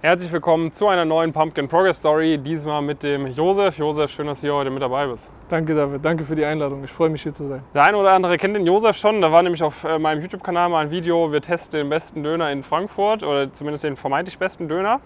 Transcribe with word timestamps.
Herzlich 0.00 0.30
willkommen 0.30 0.70
zu 0.70 0.86
einer 0.86 1.04
neuen 1.04 1.32
Pumpkin 1.32 1.66
Progress 1.66 1.96
Story, 1.96 2.38
diesmal 2.38 2.80
mit 2.82 3.02
dem 3.02 3.26
Josef. 3.26 3.78
Josef, 3.78 4.12
schön, 4.12 4.28
dass 4.28 4.40
du 4.40 4.46
hier 4.46 4.54
heute 4.54 4.70
mit 4.70 4.80
dabei 4.80 5.08
bist. 5.08 5.28
Danke, 5.48 5.74
David. 5.74 6.04
Danke 6.04 6.22
für 6.22 6.36
die 6.36 6.44
Einladung. 6.44 6.84
Ich 6.84 6.92
freue 6.92 7.08
mich, 7.08 7.24
hier 7.24 7.34
zu 7.34 7.48
sein. 7.48 7.64
Der 7.74 7.82
eine 7.82 7.96
oder 7.96 8.12
andere 8.12 8.38
kennt 8.38 8.54
den 8.54 8.64
Josef 8.64 8.96
schon. 8.96 9.20
Da 9.20 9.32
war 9.32 9.42
nämlich 9.42 9.60
auf 9.60 9.82
äh, 9.82 9.98
meinem 9.98 10.22
YouTube-Kanal 10.22 10.68
mal 10.68 10.84
ein 10.84 10.92
Video, 10.92 11.32
wir 11.32 11.40
testen 11.40 11.80
den 11.80 11.88
besten 11.88 12.22
Döner 12.22 12.52
in 12.52 12.62
Frankfurt 12.62 13.24
oder 13.24 13.52
zumindest 13.52 13.82
den 13.82 13.96
vermeintlich 13.96 14.38
besten 14.38 14.68
Döner. 14.68 15.00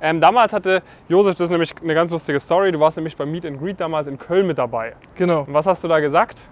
Ähm, 0.00 0.20
damals 0.20 0.52
hatte 0.52 0.82
Josef, 1.08 1.36
das 1.36 1.42
ist 1.42 1.50
nämlich 1.50 1.72
eine 1.80 1.94
ganz 1.94 2.10
lustige 2.10 2.40
Story, 2.40 2.72
du 2.72 2.80
warst 2.80 2.96
nämlich 2.96 3.16
beim 3.16 3.30
Meet 3.30 3.46
and 3.46 3.60
Greet 3.60 3.80
damals 3.80 4.08
in 4.08 4.18
Köln 4.18 4.48
mit 4.48 4.58
dabei. 4.58 4.96
Genau. 5.14 5.42
Und 5.42 5.54
was 5.54 5.66
hast 5.66 5.84
du 5.84 5.88
da 5.88 6.00
gesagt? 6.00 6.42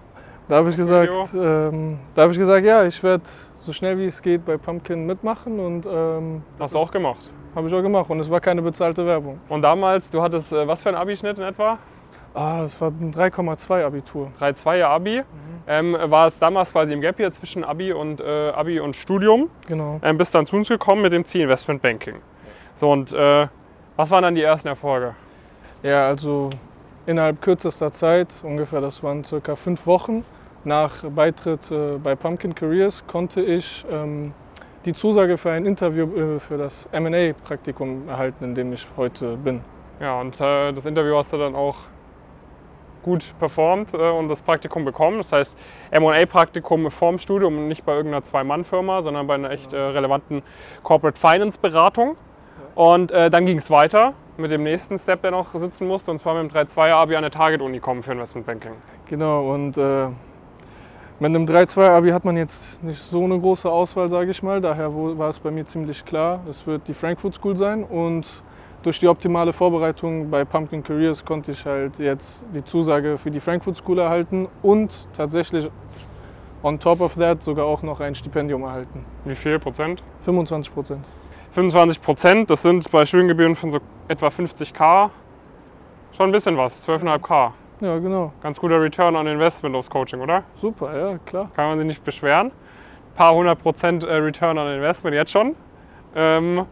Da 0.47 0.55
habe 0.55 0.69
ich 0.69 0.77
gesagt, 0.77 1.11
ähm, 1.35 1.99
da 2.15 2.21
habe 2.21 2.31
ich 2.31 2.39
gesagt, 2.39 2.65
ja, 2.65 2.85
ich 2.85 3.03
werde 3.03 3.25
so 3.59 3.73
schnell 3.73 3.97
wie 3.97 4.05
es 4.05 4.21
geht 4.21 4.45
bei 4.45 4.55
Pumpkin 4.55 5.05
mitmachen 5.05 5.59
und 5.59 5.85
ähm, 5.85 6.43
Hast 6.57 6.73
du 6.73 6.79
auch 6.79 6.89
gemacht. 6.89 7.33
Habe 7.55 7.67
ich 7.67 7.73
auch 7.73 7.81
gemacht 7.81 8.09
und 8.09 8.19
es 8.19 8.29
war 8.29 8.39
keine 8.39 8.61
bezahlte 8.61 9.05
Werbung. 9.05 9.39
Und 9.49 9.61
damals, 9.61 10.09
du 10.09 10.21
hattest 10.21 10.53
äh, 10.53 10.67
was 10.67 10.81
für 10.81 10.89
ein 10.89 10.95
Abischnitt 10.95 11.39
in 11.39 11.45
etwa? 11.45 11.77
Ah, 12.33 12.63
es 12.63 12.79
war 12.79 12.89
ein 12.89 13.13
3,2 13.13 13.83
Abitur. 13.83 14.31
3-2er 14.39 14.85
Abi. 14.85 15.23
Ähm, 15.67 15.97
war 16.05 16.27
es 16.27 16.39
damals 16.39 16.71
quasi 16.71 16.93
im 16.93 17.01
Gap 17.01 17.17
hier 17.17 17.31
zwischen 17.31 17.63
Abi 17.63 17.91
und, 17.91 18.21
äh, 18.21 18.49
Abi 18.49 18.79
und 18.79 18.95
Studium. 18.95 19.49
Genau. 19.67 19.99
Ähm, 20.01 20.17
bist 20.17 20.33
dann 20.33 20.45
zu 20.45 20.55
uns 20.55 20.69
gekommen 20.69 21.01
mit 21.01 21.13
dem 21.13 21.25
Ziel 21.25 21.41
Investment 21.41 21.81
Banking. 21.81 22.15
So 22.73 22.89
und 22.89 23.11
äh, 23.11 23.47
was 23.97 24.09
waren 24.11 24.23
dann 24.23 24.35
die 24.35 24.41
ersten 24.41 24.69
Erfolge? 24.69 25.15
Ja, 25.83 26.07
also 26.07 26.49
innerhalb 27.05 27.41
kürzester 27.41 27.91
Zeit, 27.91 28.29
ungefähr 28.43 28.79
das 28.81 29.03
waren 29.03 29.23
circa 29.23 29.55
fünf 29.55 29.85
Wochen 29.85 30.23
nach 30.63 31.03
Beitritt 31.03 31.69
äh, 31.71 31.97
bei 31.97 32.15
Pumpkin 32.15 32.55
Careers, 32.55 33.03
konnte 33.07 33.41
ich 33.41 33.85
ähm, 33.91 34.33
die 34.85 34.93
Zusage 34.93 35.37
für 35.37 35.51
ein 35.51 35.65
Interview 35.65 36.35
äh, 36.35 36.39
für 36.39 36.57
das 36.57 36.87
M&A-Praktikum 36.91 38.07
erhalten, 38.07 38.43
in 38.43 38.55
dem 38.55 38.73
ich 38.73 38.87
heute 38.97 39.37
bin. 39.37 39.61
Ja, 39.99 40.19
und 40.19 40.39
äh, 40.41 40.71
das 40.71 40.85
Interview 40.85 41.15
hast 41.15 41.33
du 41.33 41.37
dann 41.37 41.55
auch 41.55 41.75
gut 43.03 43.33
performt 43.39 43.93
äh, 43.93 43.97
und 43.97 44.29
das 44.29 44.41
Praktikum 44.41 44.85
bekommen. 44.85 45.17
Das 45.17 45.31
heißt, 45.31 45.57
M&A-Praktikum 45.91 46.89
vorm 46.89 47.19
Studium 47.19 47.57
und 47.57 47.67
nicht 47.67 47.85
bei 47.85 47.93
irgendeiner 47.93 48.23
Zwei-Mann-Firma, 48.23 49.01
sondern 49.01 49.27
bei 49.27 49.35
einer 49.35 49.51
echt 49.51 49.73
äh, 49.73 49.77
relevanten 49.77 50.41
Corporate 50.83 51.19
Finance-Beratung. 51.19 52.15
Und 52.75 53.11
äh, 53.11 53.29
dann 53.29 53.45
ging 53.45 53.57
es 53.57 53.69
weiter 53.69 54.13
mit 54.37 54.49
dem 54.49 54.63
nächsten 54.63 54.97
Step, 54.97 55.21
der 55.21 55.31
noch 55.31 55.49
sitzen 55.49 55.87
musste, 55.87 56.09
und 56.09 56.17
zwar 56.17 56.41
mit 56.41 56.51
dem 56.51 56.57
3-2er-Abi 56.57 57.15
an 57.15 57.23
der 57.23 57.31
Target-Uni 57.31 57.79
kommen 57.79 58.01
für 58.01 58.13
Investment 58.13 58.47
Banking. 58.47 58.73
Genau, 59.07 59.53
und 59.53 59.77
äh, 59.77 60.07
mit 61.21 61.35
einem 61.35 61.45
3-2-Abi 61.45 62.09
hat 62.09 62.25
man 62.25 62.35
jetzt 62.35 62.81
nicht 62.81 62.99
so 62.99 63.23
eine 63.23 63.39
große 63.39 63.69
Auswahl, 63.69 64.09
sage 64.09 64.31
ich 64.31 64.41
mal. 64.41 64.59
Daher 64.59 64.91
war 64.91 65.29
es 65.29 65.37
bei 65.37 65.51
mir 65.51 65.67
ziemlich 65.67 66.03
klar, 66.03 66.39
es 66.49 66.65
wird 66.65 66.87
die 66.87 66.95
Frankfurt 66.95 67.35
School 67.35 67.55
sein. 67.55 67.83
Und 67.83 68.25
durch 68.81 68.99
die 68.99 69.07
optimale 69.07 69.53
Vorbereitung 69.53 70.31
bei 70.31 70.43
Pumpkin 70.43 70.81
Careers 70.81 71.23
konnte 71.23 71.51
ich 71.51 71.63
halt 71.63 71.99
jetzt 71.99 72.43
die 72.55 72.63
Zusage 72.63 73.19
für 73.19 73.29
die 73.29 73.39
Frankfurt 73.39 73.77
School 73.77 73.99
erhalten 73.99 74.47
und 74.63 75.07
tatsächlich 75.15 75.69
on 76.63 76.79
top 76.79 77.01
of 77.01 77.13
that 77.13 77.43
sogar 77.43 77.67
auch 77.67 77.83
noch 77.83 77.99
ein 77.99 78.15
Stipendium 78.15 78.63
erhalten. 78.63 79.05
Wie 79.23 79.35
viel 79.35 79.59
Prozent? 79.59 80.01
25 80.25 80.73
Prozent. 80.73 81.07
25 81.51 82.01
Prozent, 82.01 82.49
das 82.49 82.63
sind 82.63 82.89
bei 82.89 83.05
Studiengebühren 83.05 83.53
von 83.53 83.69
so 83.69 83.77
etwa 84.07 84.29
50k 84.29 85.11
schon 86.13 86.29
ein 86.29 86.31
bisschen 86.31 86.57
was, 86.57 86.87
12,5k. 86.89 87.51
Ja, 87.81 87.97
genau. 87.97 88.31
Ganz 88.43 88.59
guter 88.59 88.79
Return 88.79 89.15
on 89.15 89.25
Investment 89.25 89.75
aufs 89.75 89.89
Coaching, 89.89 90.21
oder? 90.21 90.43
Super, 90.53 90.95
ja, 90.95 91.17
klar. 91.25 91.49
Kann 91.55 91.69
man 91.69 91.79
sich 91.79 91.87
nicht 91.87 92.03
beschweren. 92.03 92.47
Ein 92.47 93.15
paar 93.15 93.33
hundert 93.33 93.59
Prozent 93.59 94.03
äh, 94.03 94.13
Return 94.13 94.59
on 94.59 94.67
Investment 94.67 95.15
jetzt 95.15 95.31
schon. 95.31 95.55
Ähm, 96.15 96.65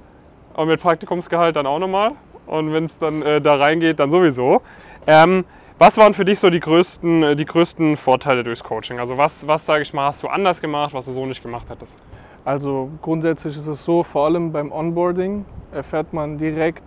und 0.53 0.67
mit 0.67 0.80
Praktikumsgehalt 0.80 1.55
dann 1.55 1.65
auch 1.65 1.80
nochmal. 1.80 2.11
Und 2.45 2.71
wenn 2.73 2.85
es 2.85 2.99
dann 2.99 3.23
äh, 3.23 3.41
da 3.41 3.55
reingeht, 3.55 3.99
dann 3.99 4.11
sowieso. 4.11 4.61
Ähm, 5.07 5.45
was 5.80 5.97
waren 5.97 6.13
für 6.13 6.25
dich 6.25 6.39
so 6.39 6.52
die 6.52 6.59
größten, 6.59 7.23
äh, 7.23 7.35
die 7.35 7.45
größten 7.45 7.97
Vorteile 7.97 8.43
durchs 8.43 8.63
Coaching? 8.63 8.99
Also 8.99 9.17
was, 9.17 9.47
was 9.47 9.65
sage 9.65 9.81
ich 9.81 9.91
mal, 9.93 10.08
hast 10.08 10.21
du 10.21 10.27
anders 10.27 10.61
gemacht, 10.61 10.93
was 10.93 11.08
du 11.08 11.14
so 11.14 11.26
nicht 11.26 11.41
gemacht 11.41 11.71
hättest? 11.71 11.99
Also 12.45 12.91
grundsätzlich 13.02 13.58
ist 13.58 13.65
es 13.65 13.83
so, 13.83 14.03
vor 14.03 14.26
allem 14.26 14.52
beim 14.52 14.71
Onboarding 14.71 15.45
erfährt 15.71 16.14
man 16.14 16.37
direkt, 16.37 16.83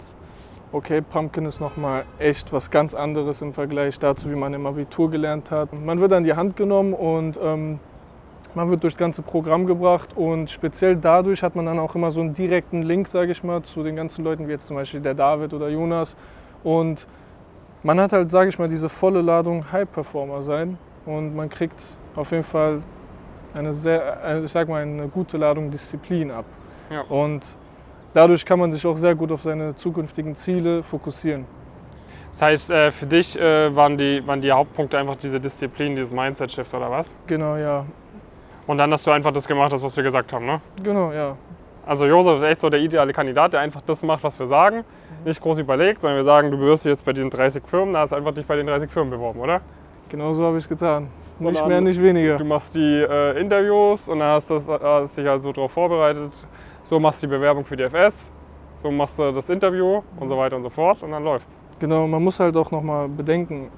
okay, 0.73 1.03
Pumpkin 1.03 1.45
ist 1.45 1.61
nochmal 1.61 2.05
echt 2.19 2.53
was 2.53 2.71
ganz 2.71 2.95
anderes 2.95 3.43
im 3.43 3.53
Vergleich 3.53 3.99
dazu, 3.99 4.31
wie 4.31 4.35
man 4.35 4.55
im 4.55 4.67
Abitur 4.67 5.11
gelernt 5.11 5.51
hat. 5.51 5.73
Man 5.73 6.01
wird 6.01 6.13
an 6.13 6.25
die 6.25 6.35
Hand 6.35 6.57
genommen 6.57 6.95
und 6.95 7.39
ähm, 7.43 7.79
man 8.55 8.69
wird 8.71 8.83
durchs 8.83 8.97
ganze 8.97 9.23
Programm 9.23 9.67
gebracht 9.67 10.11
und 10.17 10.51
speziell 10.51 10.97
dadurch 10.97 11.43
hat 11.43 11.57
man 11.57 11.67
dann 11.67 11.79
auch 11.79 11.95
immer 11.95 12.11
so 12.11 12.21
einen 12.21 12.35
direkten 12.35 12.83
Link, 12.83 13.09
sage 13.09 13.33
ich 13.33 13.43
mal, 13.45 13.63
zu 13.63 13.83
den 13.83 13.97
ganzen 13.97 14.25
Leuten, 14.25 14.47
wie 14.49 14.53
jetzt 14.53 14.67
zum 14.67 14.77
Beispiel 14.77 15.01
der 15.01 15.15
David 15.15 15.53
oder 15.55 15.69
Jonas. 15.69 16.17
Und 16.65 17.07
man 17.83 18.01
hat 18.01 18.13
halt, 18.13 18.31
sage 18.31 18.49
ich 18.49 18.59
mal, 18.59 18.69
diese 18.69 18.89
volle 18.89 19.23
Ladung 19.23 19.71
High-Performer 19.71 20.43
sein 20.43 20.79
und 21.07 21.35
man 21.35 21.49
kriegt 21.49 21.81
auf 22.15 22.31
jeden 22.31 22.45
Fall 22.45 22.83
eine 23.55 23.73
sehr, 23.73 24.23
äh, 24.25 24.41
ich 24.45 24.53
sag 24.53 24.69
mal, 24.69 24.83
eine 24.83 25.09
gute 25.09 25.37
Ladung 25.37 25.71
Disziplin 25.71 26.31
ab. 26.31 26.45
Ja. 26.91 27.03
Und 27.03 27.57
dadurch 28.13 28.45
kann 28.45 28.59
man 28.59 28.73
sich 28.73 28.87
auch 28.87 28.97
sehr 28.97 29.15
gut 29.15 29.33
auf 29.33 29.43
seine 29.43 29.75
zukünftigen 29.77 30.37
Ziele 30.37 30.83
fokussieren. 30.83 31.45
Das 32.31 32.43
heißt, 32.43 32.71
äh, 32.71 32.91
für 32.91 33.07
dich 33.07 33.39
äh, 33.39 33.75
waren, 33.77 33.99
die, 33.99 34.27
waren 34.27 34.41
die 34.41 34.51
Hauptpunkte 34.51 34.97
einfach 34.99 35.17
diese 35.17 35.39
Disziplin, 35.39 35.95
dieses 35.95 36.13
Mindset-Shift 36.13 36.73
oder 36.75 36.91
was? 36.91 37.15
Genau, 37.27 37.57
ja. 37.57 37.85
Und 38.67 38.79
dann 38.79 38.91
hast 38.93 39.07
du 39.07 39.11
einfach 39.11 39.33
das 39.33 39.47
gemacht, 39.47 39.73
das, 39.73 39.83
was 39.83 39.95
wir 39.97 40.03
gesagt 40.03 40.33
haben, 40.33 40.47
ne? 40.47 40.61
Genau, 40.83 41.13
ja. 41.13 41.37
Also 41.85 42.07
Josef 42.07 42.39
ist 42.39 42.43
echt 42.45 42.61
so 42.61 42.71
der 42.71 42.81
ideale 42.81 43.13
Kandidat, 43.13 43.53
der 43.53 43.61
einfach 43.61 43.83
das 43.85 44.03
macht, 44.03 44.23
was 44.23 44.39
wir 44.39 44.47
sagen. 44.47 44.85
Nicht 45.25 45.41
groß 45.41 45.59
überlegt, 45.59 46.01
sondern 46.01 46.17
wir 46.17 46.25
sagen, 46.25 46.51
du 46.51 46.57
bewirbst 46.57 46.85
dich 46.85 46.91
jetzt 46.91 47.05
bei 47.05 47.13
diesen 47.13 47.29
30 47.29 47.65
Firmen, 47.67 47.93
da 47.93 48.01
hast 48.01 48.13
du 48.13 48.17
einfach 48.17 48.33
dich 48.33 48.47
bei 48.47 48.57
den 48.57 48.67
30 48.67 48.91
Firmen 48.91 49.11
beworben, 49.11 49.41
oder? 49.41 49.61
Genau 50.09 50.33
so 50.33 50.45
habe 50.45 50.59
ich 50.59 50.65
es 50.65 50.69
getan. 50.69 51.09
Nicht 51.39 51.61
dann- 51.61 51.69
mehr, 51.69 51.81
nicht 51.81 52.01
weniger. 52.01 52.37
Du 52.37 52.45
machst 52.45 52.75
die 52.75 53.03
äh, 53.03 53.39
Interviews 53.41 54.09
und 54.09 54.21
dann 54.21 54.29
hast, 54.29 54.49
das, 54.51 54.69
hast 54.69 55.19
dich 55.19 55.27
halt 55.27 55.43
so 55.43 55.53
darauf 55.53 55.73
vorbereitet. 55.73 56.47
So 56.85 56.99
machst 56.99 57.23
du 57.23 57.27
die 57.27 57.31
Bewerbung 57.33 57.65
für 57.65 57.77
die 57.77 57.85
FS, 57.85 58.33
so 58.75 58.91
machst 58.91 59.19
du 59.19 59.33
das 59.33 59.49
Interview 59.51 60.03
und 60.19 60.29
so 60.29 60.37
weiter 60.37 60.57
und 60.57 60.63
so 60.63 60.71
fort 60.71 61.03
und 61.03 61.13
dann 61.13 61.23
läuft's. 61.25 61.59
Genau, 61.79 62.07
man 62.07 62.23
muss 62.23 62.41
halt 62.41 62.57
auch 62.57 62.71
nochmal 62.71 63.09
bedenken, 63.09 63.69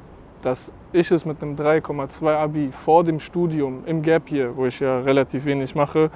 dass 0.42 0.72
ich 0.92 1.10
es 1.10 1.24
mit 1.24 1.42
einem 1.42 1.56
3,2 1.56 2.34
Abi 2.34 2.70
vor 2.70 3.04
dem 3.04 3.20
Studium 3.20 3.82
im 3.86 4.02
Gap 4.02 4.30
Year, 4.30 4.56
wo 4.56 4.66
ich 4.66 4.80
ja 4.80 4.98
relativ 4.98 5.44
wenig 5.44 5.74
mache, 5.74 6.10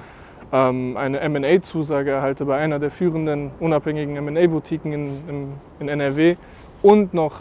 ähm, 0.51 0.97
eine 0.97 1.19
M&A-Zusage 1.19 2.11
erhalte 2.11 2.45
bei 2.45 2.57
einer 2.57 2.79
der 2.79 2.91
führenden 2.91 3.51
unabhängigen 3.59 4.15
M&A-Boutiquen 4.15 4.93
in, 4.93 5.53
in 5.79 5.87
NRW 5.87 6.35
und 6.81 7.13
noch 7.13 7.33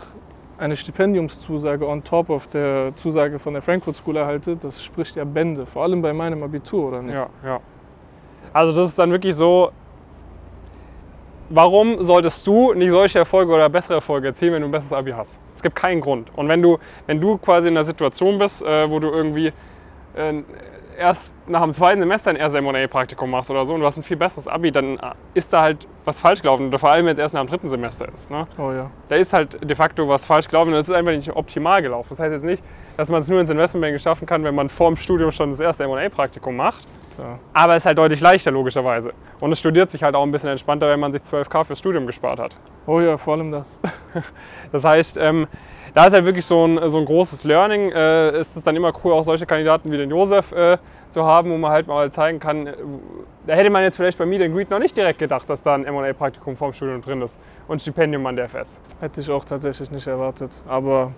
eine 0.59 0.77
Stipendiumszusage 0.77 1.87
on 1.87 2.03
top 2.03 2.31
of 2.31 2.49
der 2.49 2.93
Zusage 2.97 3.39
von 3.39 3.53
der 3.53 3.63
Frankfurt 3.63 3.97
School 3.97 4.17
erhalte, 4.17 4.57
das 4.57 4.83
spricht 4.83 5.17
ja 5.17 5.25
Bände, 5.25 5.67
vor 5.67 5.85
allem 5.85 6.03
bei 6.03 6.13
meinem 6.13 6.43
Abitur, 6.43 6.89
oder 6.89 7.03
nicht? 7.03 7.15
Ja, 7.15 7.29
ja. 7.45 7.61
Also 8.53 8.81
das 8.81 8.91
ist 8.91 8.99
dann 8.99 9.11
wirklich 9.11 9.35
so, 9.35 9.73
warum 11.51 12.03
solltest 12.05 12.47
du 12.47 12.75
nicht 12.75 12.91
solche 12.91 13.21
Erfolge 13.21 13.53
oder 13.53 13.69
bessere 13.69 13.95
Erfolge 13.95 14.29
erzielen, 14.29 14.55
wenn 14.55 14.63
du 14.63 14.69
ein 14.69 14.73
besseres 14.73 14.93
Abi 14.93 15.13
hast? 15.13 15.41
Es 15.55 15.63
gibt 15.63 15.77
keinen 15.77 16.01
Grund. 16.01 16.31
Und 16.37 16.49
wenn 16.49 16.63
du, 16.63 16.79
wenn 17.07 17.21
du 17.21 17.39
quasi 17.39 17.69
in 17.69 17.77
einer 17.77 17.85
Situation 17.85 18.39
bist, 18.39 18.63
äh, 18.63 18.91
wo 18.91 18.99
du 18.99 19.09
irgendwie 19.09 19.53
äh, 20.15 20.43
erst 20.99 21.35
nach 21.47 21.63
dem 21.63 21.73
zweiten 21.73 22.01
Semester 22.01 22.31
ein 22.31 22.37
erstes 22.37 22.59
M&A-Praktikum 22.59 23.31
machst 23.31 23.51
oder 23.51 23.65
so 23.65 23.75
und 23.75 23.81
du 23.81 23.87
hast 23.87 23.97
ein 23.97 24.03
viel 24.03 24.17
besseres 24.17 24.49
Abi, 24.49 24.73
dann 24.73 24.99
äh, 24.99 25.13
ist 25.35 25.53
da 25.53 25.63
halt 25.63 25.87
was 26.05 26.19
falsch 26.19 26.43
gelaufen. 26.43 26.69
Oder 26.69 26.79
vor 26.79 26.91
allem, 26.91 27.07
wenn 27.07 27.13
es 27.13 27.19
erst 27.19 27.35
nach 27.35 27.41
dem 27.43 27.49
dritten 27.49 27.69
Semester 27.69 28.09
ist. 28.13 28.31
Ne? 28.31 28.45
Oh 28.59 28.73
ja. 28.73 28.91
da 29.09 29.17
ist 29.17 29.33
halt 29.33 29.59
de 29.63 29.77
facto 29.77 30.09
was 30.09 30.27
falsch 30.27 30.49
gelaufen 30.49 30.73
und 30.73 30.79
es 30.79 30.89
ist 30.89 30.95
einfach 30.95 31.13
nicht 31.13 31.35
optimal 31.35 31.81
gelaufen. 31.83 32.09
Das 32.11 32.21
heißt 32.21 32.33
jetzt 32.33 32.45
nicht, 32.45 32.63
dass 32.97 33.11
man 33.11 33.23
es 33.23 33.29
nur 33.29 33.41
ins 33.41 33.51
Investmentbanking 33.51 33.99
schaffen 33.99 34.27
kann, 34.27 34.45
wenn 34.45 34.55
man 34.55 34.69
vor 34.69 34.89
dem 34.89 34.97
Studium 34.97 35.31
schon 35.31 35.51
das 35.51 35.61
erste 35.61 35.85
M&A-Praktikum 35.85 36.57
macht. 36.57 36.87
Klar. 37.19 37.41
Aber 37.53 37.75
es 37.75 37.83
ist 37.83 37.87
halt 37.87 37.99
deutlich 37.99 38.21
leichter, 38.21 38.53
logischerweise. 38.53 39.13
Und 39.41 39.51
es 39.51 39.59
studiert 39.59 39.91
sich 39.91 40.05
halt 40.05 40.15
auch 40.15 40.23
ein 40.23 40.31
bisschen 40.31 40.51
entspannter, 40.51 40.89
wenn 40.89 41.01
man 41.01 41.11
sich 41.11 41.23
12k 41.23 41.65
fürs 41.65 41.81
Studium 41.81 42.07
gespart 42.07 42.39
hat. 42.39 42.57
Oh 42.87 43.01
ja, 43.01 43.17
vor 43.17 43.35
allem 43.35 43.51
das. 43.51 43.81
Das 44.71 44.85
heißt, 44.85 45.17
ähm, 45.17 45.49
da 45.95 46.07
ist 46.07 46.13
halt 46.13 46.25
wirklich 46.27 46.47
so 46.47 46.65
ein, 46.65 46.91
so 46.91 46.99
ein 46.99 47.05
großes 47.05 47.43
Learning. 47.43 47.91
Äh, 47.91 48.39
ist 48.39 48.57
es 48.57 48.63
dann 48.63 48.77
immer 48.77 48.93
cool, 49.03 49.15
auch 49.15 49.25
solche 49.25 49.47
Kandidaten 49.47 49.91
wie 49.91 49.97
den 49.97 50.11
Josef 50.11 50.53
äh, 50.53 50.79
zu 51.11 51.25
haben, 51.25 51.51
wo 51.51 51.57
man 51.57 51.73
halt 51.73 51.89
mal 51.89 52.09
zeigen 52.13 52.39
kann, 52.39 52.69
äh, 52.69 52.75
da 53.49 53.55
hätte 53.55 53.71
man 53.71 53.83
jetzt 53.83 53.97
vielleicht 53.97 54.17
bei 54.17 54.25
Meet 54.25 54.43
and 54.43 54.55
Greet 54.55 54.71
noch 54.71 54.79
nicht 54.79 54.97
direkt 54.97 55.19
gedacht, 55.19 55.51
dass 55.51 55.61
da 55.61 55.75
ein 55.75 55.87
M&A-Praktikum 55.87 56.57
vorm 56.57 56.73
Studium 56.73 57.03
drin 57.03 57.21
ist 57.23 57.37
und 57.67 57.79
ein 57.79 57.81
Stipendium 57.81 58.25
an 58.27 58.37
der 58.37 58.45
FS. 58.45 58.79
Hätte 59.01 59.21
ich 59.23 59.31
auch 59.31 59.45
tatsächlich 59.45 59.91
nicht 59.91 60.07
erwartet. 60.07 60.53
Aber 60.69 61.13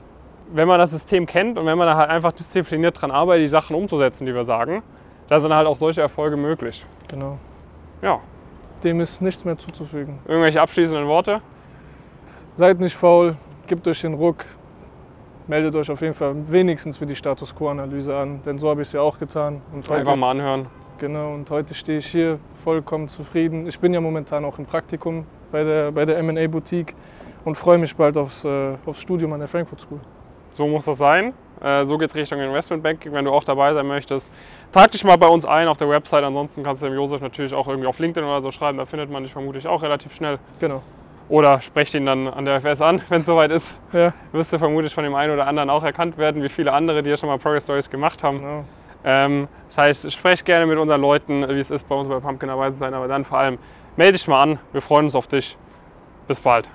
wenn 0.51 0.67
man 0.67 0.79
das 0.79 0.93
System 0.93 1.27
kennt 1.27 1.59
und 1.59 1.67
wenn 1.67 1.77
man 1.77 1.87
da 1.87 1.97
halt 1.97 2.09
einfach 2.09 2.33
diszipliniert 2.33 3.03
dran 3.03 3.11
arbeitet, 3.11 3.43
die 3.43 3.49
Sachen 3.49 3.77
umzusetzen, 3.77 4.25
die 4.25 4.35
wir 4.35 4.45
sagen, 4.45 4.83
da 5.31 5.41
sind 5.41 5.55
halt 5.55 5.67
auch 5.67 5.77
solche 5.77 6.03
Erfolge 6.03 6.37
möglich. 6.37 6.85
genau, 7.09 7.39
Ja, 8.03 8.19
dem 8.85 9.01
ist 9.01 9.23
nichts 9.23 9.45
mehr 9.45 9.57
zuzufügen. 9.57 10.19
irgendwelche 10.27 10.61
abschließenden 10.61 11.07
Worte? 11.07 11.41
Seid 12.57 12.81
nicht 12.81 12.97
faul, 12.97 13.37
gebt 13.67 13.87
euch 13.89 14.01
den 14.03 14.15
Ruck, 14.15 14.45
meldet 15.47 15.75
euch 15.77 15.91
auf 15.91 16.01
jeden 16.03 16.15
Fall 16.15 16.35
wenigstens 16.51 16.97
für 16.99 17.07
die 17.07 17.17
Status 17.17 17.55
Quo-Analyse 17.55 18.15
an, 18.15 18.43
denn 18.45 18.59
so 18.59 18.69
habe 18.69 18.83
ich 18.83 18.89
es 18.89 18.93
ja 18.93 19.01
auch 19.01 19.19
getan. 19.19 19.63
Und 19.73 19.91
Einfach 19.91 20.17
mal 20.17 20.33
anhören. 20.33 20.67
Genau, 20.99 21.33
und 21.33 21.49
heute 21.49 21.75
stehe 21.75 21.99
ich 21.99 22.07
hier 22.09 22.39
vollkommen 22.53 23.09
zufrieden. 23.09 23.67
Ich 23.67 23.79
bin 23.81 23.95
ja 23.95 24.01
momentan 24.03 24.45
auch 24.45 24.59
im 24.59 24.67
Praktikum 24.67 25.25
bei 25.51 25.65
der, 25.65 25.93
bei 25.93 26.05
der 26.05 26.19
M&A 26.19 26.47
Boutique 26.47 26.95
und 27.45 27.55
freue 27.55 27.79
mich 27.79 27.97
bald 27.97 28.19
aufs, 28.19 28.45
äh, 28.45 28.75
aufs 28.85 29.01
Studium 29.01 29.33
an 29.33 29.39
der 29.39 29.49
Frankfurt 29.49 29.81
School. 29.81 30.01
So 30.51 30.67
muss 30.67 30.85
das 30.85 30.99
sein. 30.99 31.33
Äh, 31.63 31.85
so 31.85 31.99
geht 31.99 32.11
es 32.11 32.15
Richtung 32.15 32.41
Investmentbanking. 32.41 33.13
Wenn 33.13 33.25
du 33.25 33.33
auch 33.33 33.45
dabei 33.45 33.75
sein 33.75 33.87
möchtest, 33.87 34.33
trag 34.73 34.91
dich 34.91 35.05
mal 35.05 35.17
bei 35.17 35.27
uns 35.27 35.45
ein 35.45 35.69
auf 35.69 35.77
der 35.77 35.89
Website. 35.89 36.25
Ansonsten 36.25 36.63
kannst 36.63 36.83
du 36.83 36.87
dem 36.87 36.95
Josef 36.95 37.21
natürlich 37.21 37.55
auch 37.55 37.69
irgendwie 37.69 37.87
auf 37.87 37.99
LinkedIn 37.99 38.29
oder 38.29 38.41
so 38.41 38.51
schreiben. 38.51 38.79
Da 38.79 38.87
findet 38.87 39.11
man 39.11 39.23
dich 39.23 39.33
vermutlich 39.33 39.67
auch 39.67 39.83
relativ 39.83 40.15
schnell. 40.15 40.39
Genau. 40.59 40.83
Oder 41.29 41.61
sprecht 41.61 41.95
ihn 41.95 42.07
dann 42.07 42.27
an 42.27 42.45
der 42.45 42.57
FS 42.61 42.81
an, 42.81 43.01
wenn 43.09 43.21
es 43.21 43.27
soweit 43.27 43.51
ist. 43.51 43.79
Ja, 43.93 44.13
Wirst 44.33 44.53
du 44.53 44.59
vermutlich 44.59 44.93
von 44.93 45.05
dem 45.05 45.15
einen 45.15 45.33
oder 45.33 45.47
anderen 45.47 45.71
auch 45.71 45.85
erkannt 45.85 46.19
werden, 46.19 46.43
wie 46.43 46.49
viele 46.49 46.73
andere, 46.73 47.03
die 47.03 47.11
ja 47.11 47.17
schon 47.17 47.29
mal 47.29 47.39
Progress 47.39 47.65
Stories 47.65 47.89
gemacht 47.89 48.23
haben. 48.23 48.39
genau. 48.39 48.65
Ähm, 49.03 49.49
das 49.69 49.79
heißt, 49.79 50.13
sprecht 50.13 50.45
gerne 50.45 50.67
mit 50.67 50.77
unseren 50.77 51.01
Leuten, 51.01 51.49
wie 51.49 51.59
es 51.59 51.71
ist, 51.71 51.89
bei 51.89 51.95
uns 51.95 52.09
bei 52.09 52.21
Pumpkin 52.21 52.49
dabei 52.49 52.71
zu 52.71 52.79
sein. 52.79 52.93
Aber 52.93 53.09
dann 53.09 53.25
vor 53.25 53.39
allem 53.39 53.59
melde 53.97 54.13
dich 54.13 54.29
mal 54.29 54.43
an. 54.43 54.59
Wir 54.73 54.83
freuen 54.83 55.07
uns 55.07 55.15
auf 55.15 55.27
dich. 55.27 55.57
Bis 56.27 56.41
bald. 56.41 56.69